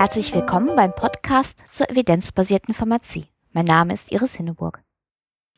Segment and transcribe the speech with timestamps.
[0.00, 3.26] Herzlich willkommen beim Podcast zur evidenzbasierten Pharmazie.
[3.52, 4.80] Mein Name ist Iris Hinneburg.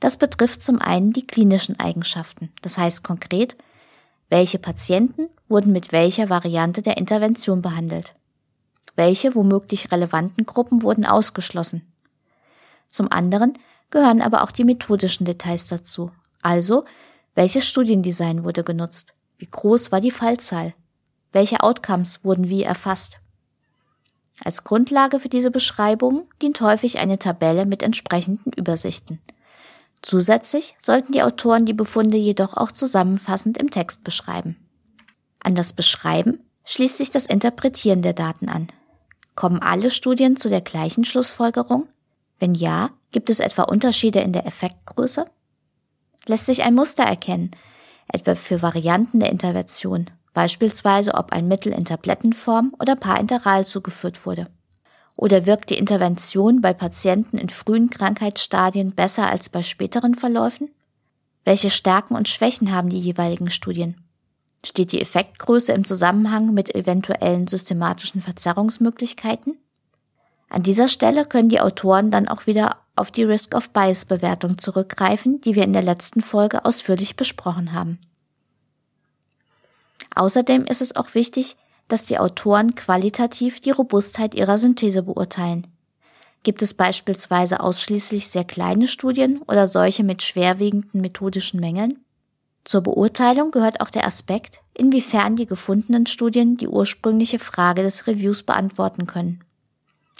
[0.00, 3.56] Das betrifft zum einen die klinischen Eigenschaften, das heißt konkret,
[4.28, 8.14] welche Patienten wurden mit welcher Variante der Intervention behandelt,
[8.94, 11.90] welche womöglich relevanten Gruppen wurden ausgeschlossen.
[12.88, 13.58] Zum anderen
[13.90, 16.10] gehören aber auch die methodischen Details dazu,
[16.42, 16.84] also
[17.34, 20.74] welches Studiendesign wurde genutzt, wie groß war die Fallzahl,
[21.32, 23.18] welche Outcomes wurden wie erfasst.
[24.44, 29.20] Als Grundlage für diese Beschreibung dient häufig eine Tabelle mit entsprechenden Übersichten.
[30.00, 34.56] Zusätzlich sollten die Autoren die Befunde jedoch auch zusammenfassend im Text beschreiben.
[35.40, 38.68] An das Beschreiben schließt sich das Interpretieren der Daten an.
[39.34, 41.88] Kommen alle Studien zu der gleichen Schlussfolgerung?
[42.38, 45.26] Wenn ja, gibt es etwa Unterschiede in der Effektgröße?
[46.26, 47.50] Lässt sich ein Muster erkennen,
[48.06, 54.48] etwa für Varianten der Intervention beispielsweise ob ein Mittel in Tablettenform oder parenteral zugeführt wurde.
[55.16, 60.70] Oder wirkt die Intervention bei Patienten in frühen Krankheitsstadien besser als bei späteren Verläufen?
[61.44, 63.96] Welche Stärken und Schwächen haben die jeweiligen Studien?
[64.64, 69.56] Steht die Effektgröße im Zusammenhang mit eventuellen systematischen Verzerrungsmöglichkeiten?
[70.50, 74.58] An dieser Stelle können die Autoren dann auch wieder auf die Risk of Bias Bewertung
[74.58, 77.98] zurückgreifen, die wir in der letzten Folge ausführlich besprochen haben.
[80.18, 81.56] Außerdem ist es auch wichtig,
[81.86, 85.68] dass die Autoren qualitativ die Robustheit ihrer Synthese beurteilen.
[86.42, 92.04] Gibt es beispielsweise ausschließlich sehr kleine Studien oder solche mit schwerwiegenden methodischen Mängeln?
[92.64, 98.42] Zur Beurteilung gehört auch der Aspekt, inwiefern die gefundenen Studien die ursprüngliche Frage des Reviews
[98.42, 99.44] beantworten können.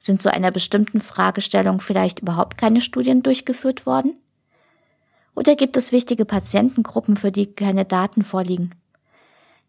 [0.00, 4.16] Sind zu einer bestimmten Fragestellung vielleicht überhaupt keine Studien durchgeführt worden?
[5.34, 8.74] Oder gibt es wichtige Patientengruppen, für die keine Daten vorliegen?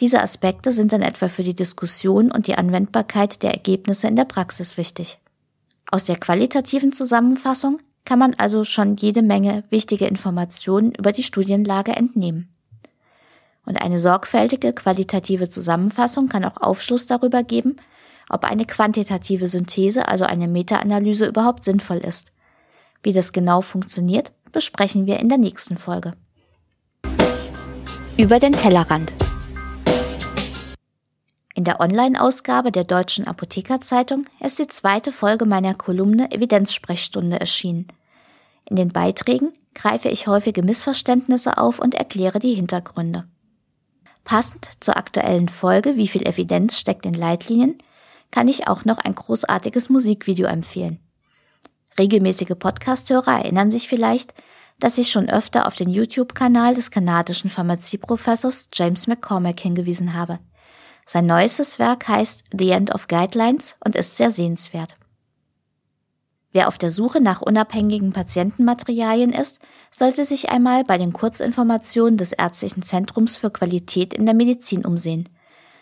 [0.00, 4.26] Diese Aspekte sind dann etwa für die Diskussion und die Anwendbarkeit der Ergebnisse in der
[4.26, 5.18] Praxis wichtig.
[5.90, 11.92] Aus der qualitativen Zusammenfassung kann man also schon jede Menge wichtige Informationen über die Studienlage
[11.96, 12.48] entnehmen.
[13.66, 17.76] Und eine sorgfältige qualitative Zusammenfassung kann auch Aufschluss darüber geben,
[18.30, 22.32] ob eine quantitative Synthese, also eine Meta-Analyse überhaupt sinnvoll ist.
[23.02, 26.14] Wie das genau funktioniert, besprechen wir in der nächsten Folge.
[28.16, 29.12] Über den Tellerrand.
[31.58, 37.88] In der Online-Ausgabe der Deutschen Apothekerzeitung ist die zweite Folge meiner Kolumne Evidenzsprechstunde erschienen.
[38.70, 43.26] In den Beiträgen greife ich häufige Missverständnisse auf und erkläre die Hintergründe.
[44.22, 47.76] Passend zur aktuellen Folge Wie viel Evidenz steckt in Leitlinien,
[48.30, 51.00] kann ich auch noch ein großartiges Musikvideo empfehlen.
[51.98, 54.32] Regelmäßige Podcasthörer erinnern sich vielleicht,
[54.78, 60.38] dass ich schon öfter auf den YouTube-Kanal des kanadischen Pharmazieprofessors James McCormack hingewiesen habe.
[61.10, 64.98] Sein neuestes Werk heißt The End of Guidelines und ist sehr sehenswert.
[66.52, 69.58] Wer auf der Suche nach unabhängigen Patientenmaterialien ist,
[69.90, 75.30] sollte sich einmal bei den Kurzinformationen des Ärztlichen Zentrums für Qualität in der Medizin umsehen.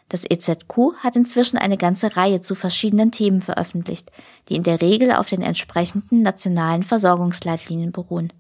[0.09, 4.13] Das EZQ hat inzwischen eine ganze Reihe zu verschiedenen Themen veröffentlicht,
[4.49, 8.33] die in der Regel auf den entsprechenden nationalen Versorgungsleitlinien beruhen.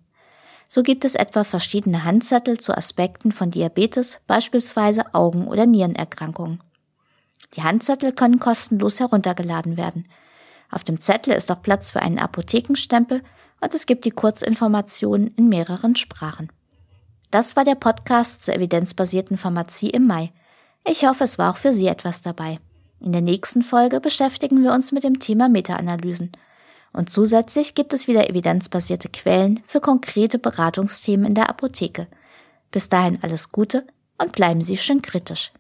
[0.69, 6.61] So gibt es etwa verschiedene Handzettel zu Aspekten von Diabetes, beispielsweise Augen- oder Nierenerkrankungen.
[7.55, 10.09] Die Handzettel können kostenlos heruntergeladen werden.
[10.71, 13.23] Auf dem Zettel ist auch Platz für einen Apothekenstempel
[13.61, 16.51] und es gibt die Kurzinformationen in mehreren Sprachen.
[17.31, 20.33] Das war der Podcast zur evidenzbasierten Pharmazie im Mai.
[20.87, 22.59] Ich hoffe, es war auch für Sie etwas dabei.
[23.01, 26.33] In der nächsten Folge beschäftigen wir uns mit dem Thema Meta-Analysen.
[26.93, 32.07] Und zusätzlich gibt es wieder evidenzbasierte Quellen für konkrete Beratungsthemen in der Apotheke.
[32.71, 33.87] Bis dahin alles Gute
[34.19, 35.53] und bleiben Sie schön kritisch.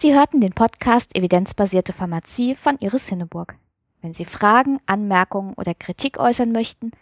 [0.00, 3.56] Sie hörten den Podcast Evidenzbasierte Pharmazie von Iris Hinneburg.
[4.00, 6.92] Wenn Sie Fragen, Anmerkungen oder Kritik äußern möchten,